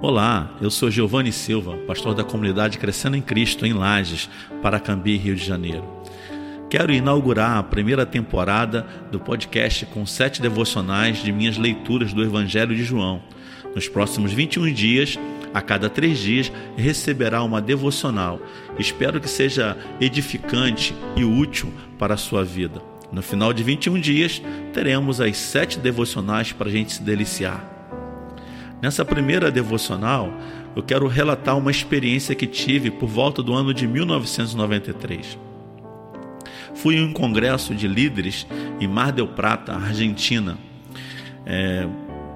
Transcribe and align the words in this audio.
Olá, 0.00 0.56
eu 0.60 0.70
sou 0.70 0.92
Giovanni 0.92 1.32
Silva, 1.32 1.76
pastor 1.78 2.14
da 2.14 2.22
comunidade 2.22 2.78
Crescendo 2.78 3.16
em 3.16 3.20
Cristo 3.20 3.66
em 3.66 3.72
Lages, 3.72 4.30
Paracambi, 4.62 5.16
Rio 5.16 5.34
de 5.34 5.44
Janeiro. 5.44 5.84
Quero 6.70 6.92
inaugurar 6.92 7.56
a 7.58 7.64
primeira 7.64 8.06
temporada 8.06 8.86
do 9.10 9.18
podcast 9.18 9.84
com 9.86 10.06
sete 10.06 10.40
devocionais 10.40 11.20
de 11.20 11.32
minhas 11.32 11.58
leituras 11.58 12.12
do 12.12 12.22
Evangelho 12.22 12.76
de 12.76 12.84
João. 12.84 13.20
Nos 13.74 13.88
próximos 13.88 14.32
21 14.32 14.72
dias, 14.72 15.18
a 15.52 15.60
cada 15.60 15.90
três 15.90 16.20
dias, 16.20 16.52
receberá 16.76 17.42
uma 17.42 17.60
devocional. 17.60 18.40
Espero 18.78 19.20
que 19.20 19.28
seja 19.28 19.76
edificante 20.00 20.94
e 21.16 21.24
útil 21.24 21.74
para 21.98 22.14
a 22.14 22.18
sua 22.18 22.44
vida. 22.44 22.80
No 23.10 23.20
final 23.20 23.52
de 23.52 23.64
21 23.64 23.98
dias, 23.98 24.40
teremos 24.72 25.20
as 25.20 25.36
sete 25.36 25.76
devocionais 25.76 26.52
para 26.52 26.68
a 26.68 26.72
gente 26.72 26.92
se 26.92 27.02
deliciar. 27.02 27.77
Nessa 28.80 29.04
primeira 29.04 29.50
devocional, 29.50 30.32
eu 30.76 30.82
quero 30.82 31.08
relatar 31.08 31.58
uma 31.58 31.70
experiência 31.70 32.34
que 32.34 32.46
tive 32.46 32.90
por 32.90 33.08
volta 33.08 33.42
do 33.42 33.52
ano 33.52 33.74
de 33.74 33.86
1993. 33.88 35.36
Fui 36.74 36.94
em 36.94 37.04
um 37.04 37.12
congresso 37.12 37.74
de 37.74 37.88
líderes 37.88 38.46
em 38.80 38.86
Mar 38.86 39.10
del 39.10 39.26
Plata, 39.26 39.74
Argentina. 39.74 40.56
É, 41.44 41.88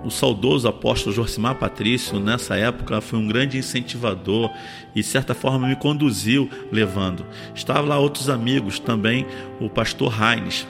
o 0.04 0.10
saudoso 0.10 0.66
apóstolo 0.66 1.14
Josimar 1.14 1.54
Patrício, 1.54 2.18
nessa 2.18 2.56
época, 2.56 3.00
foi 3.00 3.20
um 3.20 3.28
grande 3.28 3.56
incentivador 3.56 4.50
e, 4.96 5.00
de 5.00 5.06
certa 5.06 5.34
forma, 5.34 5.68
me 5.68 5.76
conduziu 5.76 6.50
levando. 6.72 7.24
Estavam 7.54 7.86
lá 7.86 7.98
outros 7.98 8.28
amigos 8.28 8.80
também, 8.80 9.24
o 9.60 9.70
pastor 9.70 10.08
Raines. 10.08 10.66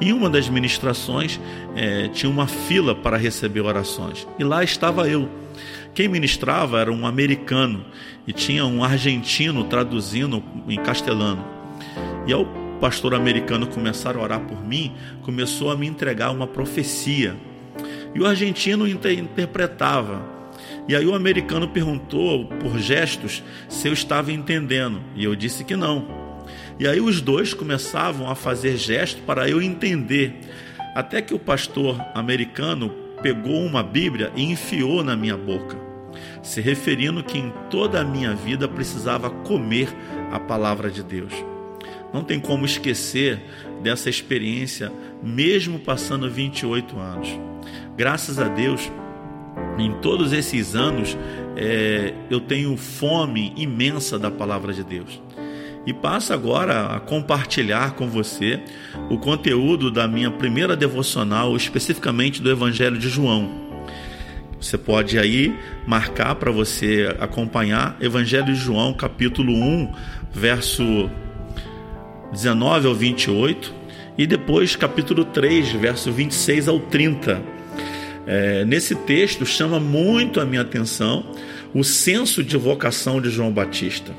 Em 0.00 0.12
uma 0.12 0.30
das 0.30 0.48
ministrações 0.48 1.40
é, 1.74 2.08
tinha 2.08 2.30
uma 2.30 2.46
fila 2.46 2.94
para 2.94 3.16
receber 3.16 3.60
orações 3.60 4.26
e 4.38 4.44
lá 4.44 4.62
estava 4.62 5.08
eu. 5.08 5.28
Quem 5.94 6.08
ministrava 6.08 6.80
era 6.80 6.92
um 6.92 7.06
americano 7.06 7.84
e 8.26 8.32
tinha 8.32 8.64
um 8.64 8.84
argentino 8.84 9.64
traduzindo 9.64 10.42
em 10.68 10.78
castelano. 10.80 11.44
E 12.26 12.32
ao 12.32 12.46
pastor 12.80 13.14
americano 13.14 13.66
começar 13.66 14.16
a 14.16 14.20
orar 14.20 14.40
por 14.40 14.64
mim, 14.64 14.94
começou 15.22 15.70
a 15.70 15.76
me 15.76 15.86
entregar 15.86 16.30
uma 16.30 16.46
profecia. 16.46 17.36
E 18.14 18.20
o 18.20 18.26
argentino 18.26 18.86
inter 18.86 19.18
interpretava. 19.18 20.22
E 20.86 20.94
aí 20.94 21.06
o 21.06 21.14
americano 21.14 21.68
perguntou 21.68 22.46
por 22.46 22.78
gestos 22.78 23.42
se 23.68 23.88
eu 23.88 23.92
estava 23.92 24.32
entendendo, 24.32 25.00
e 25.14 25.24
eu 25.24 25.34
disse 25.34 25.64
que 25.64 25.76
não. 25.76 26.17
E 26.78 26.86
aí 26.86 27.00
os 27.00 27.20
dois 27.20 27.52
começavam 27.52 28.30
a 28.30 28.36
fazer 28.36 28.76
gestos 28.76 29.20
para 29.26 29.48
eu 29.48 29.60
entender. 29.60 30.36
Até 30.94 31.20
que 31.20 31.34
o 31.34 31.38
pastor 31.38 32.00
americano 32.14 32.90
pegou 33.20 33.64
uma 33.64 33.82
Bíblia 33.82 34.30
e 34.36 34.44
enfiou 34.44 35.02
na 35.02 35.16
minha 35.16 35.36
boca, 35.36 35.76
se 36.40 36.60
referindo 36.60 37.22
que 37.22 37.36
em 37.36 37.52
toda 37.68 38.00
a 38.00 38.04
minha 38.04 38.32
vida 38.32 38.68
precisava 38.68 39.28
comer 39.28 39.88
a 40.30 40.38
palavra 40.38 40.88
de 40.88 41.02
Deus. 41.02 41.32
Não 42.14 42.22
tem 42.22 42.38
como 42.38 42.64
esquecer 42.64 43.40
dessa 43.82 44.08
experiência, 44.08 44.92
mesmo 45.20 45.80
passando 45.80 46.30
28 46.30 46.96
anos. 46.96 47.28
Graças 47.96 48.38
a 48.38 48.46
Deus, 48.46 48.90
em 49.78 49.92
todos 50.00 50.32
esses 50.32 50.76
anos, 50.76 51.18
é, 51.56 52.14
eu 52.30 52.40
tenho 52.40 52.76
fome 52.76 53.52
imensa 53.56 54.16
da 54.16 54.30
palavra 54.30 54.72
de 54.72 54.84
Deus 54.84 55.20
e 55.86 55.92
passo 55.92 56.32
agora 56.32 56.86
a 56.86 57.00
compartilhar 57.00 57.92
com 57.92 58.08
você 58.08 58.60
o 59.08 59.18
conteúdo 59.18 59.90
da 59.90 60.06
minha 60.06 60.30
primeira 60.30 60.76
devocional, 60.76 61.56
especificamente 61.56 62.42
do 62.42 62.50
Evangelho 62.50 62.98
de 62.98 63.08
João. 63.08 63.68
Você 64.60 64.76
pode 64.76 65.18
aí 65.18 65.54
marcar 65.86 66.34
para 66.34 66.50
você 66.50 67.14
acompanhar 67.20 67.96
Evangelho 68.00 68.46
de 68.46 68.56
João, 68.56 68.92
capítulo 68.92 69.52
1, 69.52 69.92
verso 70.32 71.08
19 72.32 72.88
ao 72.88 72.94
28, 72.94 73.72
e 74.18 74.26
depois 74.26 74.74
capítulo 74.74 75.24
3, 75.24 75.72
verso 75.72 76.10
26 76.10 76.68
ao 76.68 76.80
30. 76.80 77.40
É, 78.26 78.64
nesse 78.64 78.94
texto 78.94 79.46
chama 79.46 79.80
muito 79.80 80.40
a 80.40 80.44
minha 80.44 80.60
atenção 80.60 81.24
o 81.72 81.84
senso 81.84 82.42
de 82.42 82.56
vocação 82.56 83.20
de 83.20 83.30
João 83.30 83.52
Batista. 83.52 84.12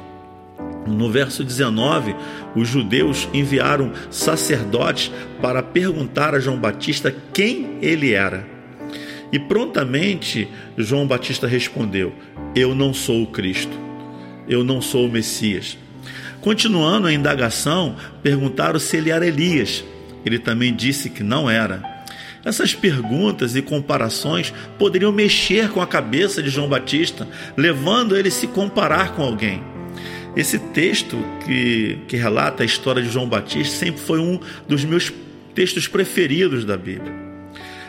No 0.90 1.10
verso 1.10 1.44
19, 1.44 2.16
os 2.56 2.68
judeus 2.68 3.30
enviaram 3.34 3.92
sacerdotes 4.10 5.12
para 5.42 5.62
perguntar 5.62 6.34
a 6.34 6.40
João 6.40 6.58
Batista 6.58 7.16
quem 7.34 7.78
ele 7.82 8.14
era. 8.14 8.46
E 9.32 9.38
prontamente 9.38 10.48
João 10.78 11.06
Batista 11.06 11.48
respondeu: 11.48 12.14
Eu 12.56 12.74
não 12.74 12.94
sou 12.94 13.24
o 13.24 13.28
Cristo, 13.28 13.78
eu 14.48 14.64
não 14.64 14.82
sou 14.82 15.06
o 15.06 15.12
Messias. 15.12 15.78
Continuando 16.42 17.08
a 17.08 17.14
indagação, 17.14 17.96
perguntaram 18.24 18.80
se 18.80 18.98
ele 18.98 19.12
era 19.12 19.28
Elias. 19.28 19.84
Ele 20.26 20.40
também 20.40 20.74
disse 20.74 21.10
que 21.10 21.22
não 21.22 21.50
era. 21.50 22.00
Essas 22.44 22.74
perguntas 22.74 23.56
e 23.56 23.62
comparações 23.62 24.54
poderiam 24.78 25.12
mexer 25.12 25.70
com 25.70 25.82
a 25.82 25.88
cabeça 25.88 26.42
de 26.42 26.50
João 26.50 26.70
Batista, 26.70 27.28
levando 27.56 28.16
ele 28.16 28.30
a 28.30 28.32
se 28.32 28.48
comparar 28.48 29.14
com 29.14 29.22
alguém. 29.22 29.62
Esse 30.35 30.59
texto 30.59 31.17
que, 31.45 32.00
que 32.07 32.16
relata 32.16 32.63
a 32.63 32.66
história 32.66 33.01
de 33.01 33.09
João 33.09 33.28
Batista 33.28 33.75
sempre 33.78 34.01
foi 34.01 34.19
um 34.19 34.40
dos 34.67 34.85
meus 34.85 35.12
textos 35.56 35.88
preferidos 35.88 36.63
da 36.63 36.78
Bíblia. 36.78 37.29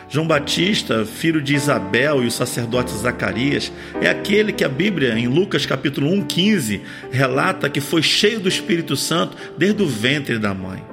João 0.09 0.27
Batista, 0.27 1.05
filho 1.05 1.41
de 1.41 1.55
Isabel 1.55 2.21
e 2.21 2.27
o 2.27 2.31
sacerdote 2.31 2.91
Zacarias, 2.91 3.71
é 4.01 4.09
aquele 4.09 4.51
que 4.51 4.65
a 4.65 4.67
Bíblia, 4.67 5.17
em 5.17 5.25
Lucas 5.25 5.65
capítulo 5.65 6.09
1,15, 6.09 6.81
relata 7.09 7.69
que 7.69 7.79
foi 7.79 8.03
cheio 8.03 8.37
do 8.41 8.49
Espírito 8.49 8.97
Santo 8.97 9.37
desde 9.57 9.81
o 9.81 9.87
ventre 9.87 10.37
da 10.37 10.53
mãe. 10.53 10.83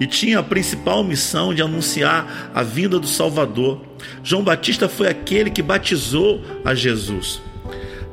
E 0.00 0.08
tinha 0.08 0.40
a 0.40 0.42
principal 0.42 1.04
missão 1.04 1.54
de 1.54 1.62
anunciar 1.62 2.50
a 2.52 2.64
vinda 2.64 2.98
do 2.98 3.06
Salvador. 3.06 3.80
João 4.24 4.42
Batista 4.42 4.88
foi 4.88 5.06
aquele 5.06 5.50
que 5.50 5.62
batizou 5.62 6.42
a 6.64 6.74
Jesus. 6.74 7.40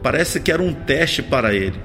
Parece 0.03 0.39
que 0.39 0.51
era 0.51 0.61
um 0.61 0.73
teste 0.73 1.23
para 1.23 1.55
ele. 1.55 1.79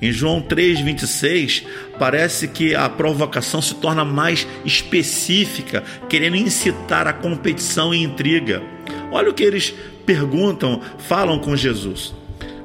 Em 0.00 0.10
João 0.12 0.40
3,26, 0.40 1.64
parece 1.98 2.48
que 2.48 2.74
a 2.74 2.88
provocação 2.88 3.62
se 3.62 3.74
torna 3.76 4.04
mais 4.04 4.46
específica, 4.64 5.82
querendo 6.08 6.36
incitar 6.36 7.06
a 7.06 7.12
competição 7.12 7.94
e 7.94 8.02
intriga. 8.02 8.62
Olha 9.10 9.30
o 9.30 9.34
que 9.34 9.42
eles 9.42 9.74
perguntam, 10.04 10.80
falam 10.98 11.38
com 11.38 11.56
Jesus, 11.56 12.14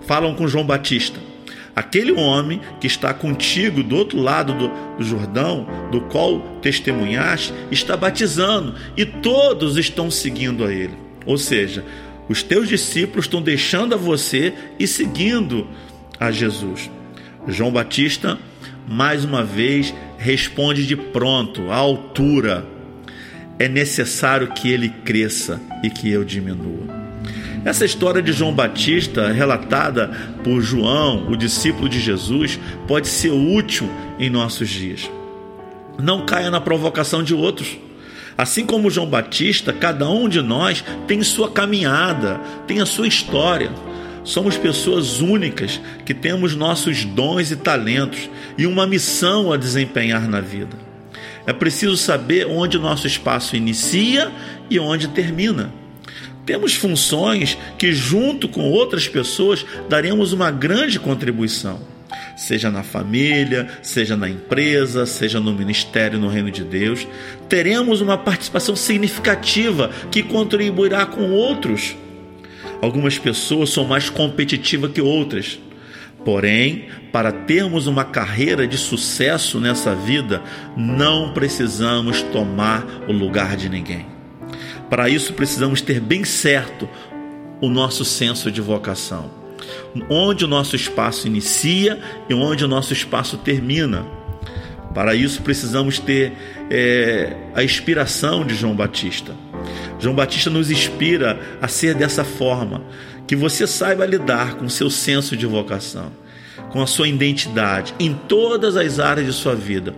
falam 0.06 0.34
com 0.36 0.48
João 0.48 0.66
Batista. 0.66 1.20
Aquele 1.76 2.12
homem 2.12 2.60
que 2.82 2.88
está 2.88 3.14
contigo 3.14 3.84
do 3.84 3.96
outro 3.96 4.20
lado 4.20 4.52
do, 4.54 4.68
do 4.98 5.04
Jordão, 5.04 5.68
do 5.92 6.02
qual 6.02 6.40
testemunhaste, 6.60 7.54
está 7.70 7.96
batizando 7.96 8.74
e 8.98 9.06
todos 9.06 9.78
estão 9.78 10.10
seguindo 10.10 10.66
a 10.66 10.74
ele. 10.74 10.98
Ou 11.24 11.38
seja, 11.38 11.86
os 12.28 12.42
teus 12.42 12.68
discípulos 12.68 13.26
estão 13.26 13.44
deixando 13.44 13.94
a 13.94 13.98
você 13.98 14.54
e 14.80 14.88
seguindo 14.88 15.68
a 16.20 16.32
Jesus. 16.32 16.90
João 17.48 17.72
Batista, 17.72 18.38
mais 18.88 19.24
uma 19.24 19.44
vez, 19.44 19.94
responde 20.18 20.86
de 20.86 20.96
pronto, 20.96 21.72
à 21.72 21.76
altura. 21.76 22.66
É 23.58 23.68
necessário 23.68 24.48
que 24.48 24.70
ele 24.70 24.90
cresça 24.90 25.60
e 25.84 25.90
que 25.90 26.10
eu 26.12 26.24
diminua. 26.24 27.08
Essa 27.66 27.86
história 27.86 28.22
de 28.22 28.32
João 28.32 28.54
Batista, 28.54 29.32
relatada 29.32 30.10
por 30.44 30.62
João, 30.62 31.28
o 31.30 31.36
discípulo 31.36 31.90
de 31.90 32.00
Jesus, 32.00 32.60
pode 32.88 33.08
ser 33.08 33.32
útil 33.32 33.90
em 34.20 34.30
nossos 34.30 34.70
dias. 34.70 35.10
Não 35.98 36.26
caia 36.26 36.52
na 36.52 36.62
provocação 36.62 37.24
de 37.24 37.34
outros. 37.34 37.78
Assim 38.38 38.66
como 38.66 38.92
João 38.92 39.08
Batista, 39.08 39.74
cada 39.74 40.08
um 40.10 40.30
de 40.30 40.42
nós 40.42 40.84
tem 41.08 41.24
sua 41.24 41.50
caminhada, 41.50 42.40
tem 42.68 42.80
a 42.80 42.86
sua 42.86 43.08
história. 43.08 43.72
Somos 44.28 44.58
pessoas 44.58 45.22
únicas 45.22 45.80
que 46.06 46.14
temos 46.14 46.54
nossos 46.54 47.06
dons 47.06 47.50
e 47.50 47.56
talentos 47.56 48.30
e 48.58 48.68
uma 48.68 48.86
missão 48.86 49.54
a 49.54 49.58
desempenhar 49.58 50.28
na 50.28 50.42
vida. 50.42 50.78
É 51.46 51.54
preciso 51.54 51.96
saber 51.96 52.46
onde 52.46 52.78
nosso 52.78 53.08
espaço 53.08 53.56
inicia 53.56 54.30
e 54.70 54.78
onde 54.80 55.08
termina. 55.08 55.72
Temos 56.46 56.76
funções 56.76 57.58
que, 57.78 57.94
junto 57.94 58.50
com 58.50 58.70
outras 58.70 59.08
pessoas, 59.08 59.66
daremos 59.88 60.34
uma 60.34 60.52
grande 60.52 61.00
contribuição, 61.00 61.80
seja 62.36 62.70
na 62.70 62.84
família, 62.84 63.70
seja 63.82 64.18
na 64.18 64.30
empresa, 64.30 65.06
seja 65.06 65.40
no 65.40 65.54
ministério 65.54 66.20
no 66.20 66.28
reino 66.28 66.52
de 66.52 66.66
Deus. 66.66 67.08
Teremos 67.48 68.02
uma 68.02 68.18
participação 68.18 68.76
significativa 68.76 69.90
que 70.12 70.22
contribuirá 70.22 71.06
com 71.06 71.32
outros 71.32 71.96
Algumas 72.82 73.18
pessoas 73.18 73.70
são 73.70 73.86
mais 73.86 74.10
competitivas 74.10 74.92
que 74.92 75.02
outras. 75.02 75.60
Porém, 76.24 76.88
para 77.12 77.32
termos 77.32 77.88
uma 77.88 78.04
carreira 78.04 78.68
de 78.68 78.78
sucesso 78.78 79.60
nessa 79.60 79.96
vida, 79.96 80.42
não 80.76 81.34
precisamos 81.34 82.22
tomar 82.22 82.86
o 83.08 83.12
lugar 83.14 83.56
de 83.56 83.70
ninguém. 83.70 84.06
Para 84.90 85.10
isso, 85.10 85.34
precisamos 85.34 85.82
ter 85.82 86.00
bem 86.00 86.24
certo 86.24 86.88
o 87.62 87.70
nosso 87.70 88.06
senso 88.06 88.52
de 88.52 88.62
vocação. 88.62 89.36
onde 90.10 90.46
o 90.46 90.48
nosso 90.48 90.76
espaço 90.76 91.28
inicia 91.28 92.00
e 92.30 92.34
onde 92.34 92.64
o 92.64 92.68
nosso 92.68 92.94
espaço 92.94 93.38
termina. 93.38 94.06
Para 94.94 95.16
isso 95.16 95.42
precisamos 95.42 96.00
ter 96.00 96.34
é, 96.70 97.36
a 97.54 97.64
inspiração 97.64 98.46
de 98.46 98.56
João 98.56 98.76
Batista. 98.76 99.36
João 100.00 100.16
Batista 100.16 100.50
nos 100.50 100.70
inspira 100.70 101.40
a 101.62 101.68
ser 101.68 101.96
dessa 101.96 102.24
forma, 102.24 102.84
que 103.28 103.36
você 103.36 103.68
saiba 103.68 104.06
lidar 104.06 104.56
com 104.56 104.70
seu 104.70 104.90
senso 104.90 105.36
de 105.36 105.46
vocação, 105.46 106.12
com 106.70 106.82
a 106.82 106.88
sua 106.88 107.08
identidade 107.08 107.94
em 108.00 108.14
todas 108.14 108.78
as 108.78 109.00
áreas 109.00 109.28
de 109.28 109.34
sua 109.34 109.56
vida. 109.56 109.94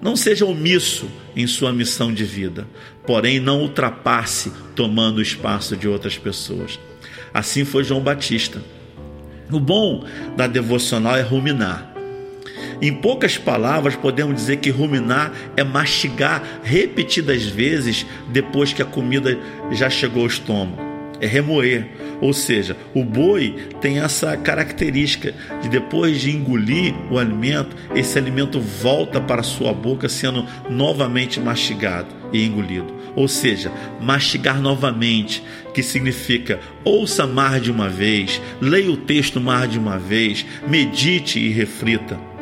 Não 0.00 0.16
seja 0.16 0.44
omisso 0.44 1.08
em 1.34 1.46
sua 1.46 1.72
missão 1.72 2.12
de 2.12 2.24
vida, 2.24 2.66
porém 3.06 3.40
não 3.40 3.60
ultrapasse 3.60 4.52
tomando 4.74 5.18
o 5.18 5.22
espaço 5.22 5.76
de 5.76 5.88
outras 5.88 6.16
pessoas. 6.16 6.78
Assim 7.32 7.64
foi 7.64 7.84
João 7.84 8.00
Batista. 8.00 8.62
O 9.50 9.58
bom 9.58 10.04
da 10.36 10.46
devocional 10.46 11.16
é 11.16 11.22
ruminar. 11.22 11.93
Em 12.80 12.92
poucas 12.92 13.38
palavras, 13.38 13.96
podemos 13.96 14.34
dizer 14.36 14.58
que 14.58 14.70
ruminar 14.70 15.32
é 15.56 15.64
mastigar 15.64 16.42
repetidas 16.62 17.44
vezes 17.44 18.06
depois 18.28 18.72
que 18.72 18.82
a 18.82 18.86
comida 18.86 19.38
já 19.72 19.88
chegou 19.88 20.22
ao 20.22 20.28
estômago. 20.28 20.82
É 21.20 21.26
remoer. 21.26 21.86
Ou 22.20 22.32
seja, 22.32 22.76
o 22.94 23.04
boi 23.04 23.54
tem 23.80 23.98
essa 23.98 24.36
característica 24.36 25.34
de 25.62 25.68
depois 25.68 26.20
de 26.20 26.30
engolir 26.30 26.94
o 27.10 27.18
alimento, 27.18 27.76
esse 27.94 28.18
alimento 28.18 28.60
volta 28.60 29.20
para 29.20 29.42
sua 29.42 29.72
boca 29.72 30.08
sendo 30.08 30.46
novamente 30.70 31.40
mastigado 31.40 32.08
e 32.32 32.44
engolido. 32.44 32.94
Ou 33.16 33.28
seja, 33.28 33.70
mastigar 34.00 34.60
novamente, 34.60 35.42
que 35.72 35.82
significa 35.82 36.60
ouça 36.84 37.26
mais 37.26 37.62
de 37.62 37.70
uma 37.70 37.88
vez, 37.88 38.40
leia 38.60 38.90
o 38.90 38.96
texto 38.96 39.40
mais 39.40 39.70
de 39.70 39.78
uma 39.78 39.98
vez, 39.98 40.44
medite 40.66 41.38
e 41.38 41.50
reflita. 41.50 42.33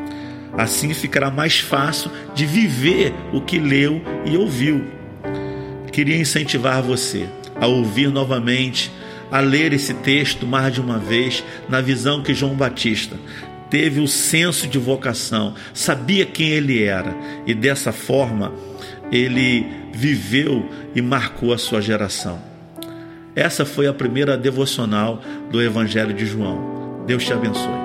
Assim 0.57 0.93
ficará 0.93 1.31
mais 1.31 1.61
fácil 1.61 2.11
de 2.35 2.45
viver 2.45 3.15
o 3.33 3.41
que 3.41 3.59
leu 3.59 4.03
e 4.25 4.37
ouviu. 4.37 4.85
Queria 5.91 6.17
incentivar 6.17 6.83
você 6.83 7.29
a 7.61 7.67
ouvir 7.67 8.09
novamente, 8.09 8.91
a 9.31 9.41
ler 9.41 9.73
esse 9.73 9.95
texto 9.95 10.47
mais 10.47 10.75
de 10.75 10.81
uma 10.81 10.99
vez, 10.99 11.45
na 11.69 11.81
visão 11.81 12.23
que 12.23 12.35
João 12.35 12.55
Batista 12.55 13.17
teve 13.73 14.01
o 14.01 14.07
senso 14.07 14.67
de 14.67 14.79
vocação, 14.79 15.55
sabia 15.73 16.27
quem 16.27 16.51
ele 16.51 16.83
era 16.83 17.17
e 17.47 17.55
dessa 17.55 17.91
forma 17.91 18.53
ele 19.11 19.67
viveu 19.95 20.69
e 20.95 21.01
marcou 21.01 21.55
a 21.55 21.59
sua 21.59 21.81
geração. 21.81 22.39
Essa 23.35 23.65
foi 23.65 23.87
a 23.87 23.95
primeira 23.95 24.37
devocional 24.37 25.23
do 25.51 25.63
Evangelho 25.63 26.13
de 26.13 26.27
João. 26.27 27.05
Deus 27.07 27.25
te 27.25 27.33
abençoe. 27.33 27.82